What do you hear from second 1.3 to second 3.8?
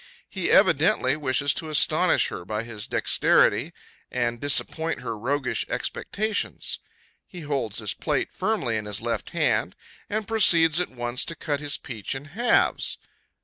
to astonish her by his dexterity,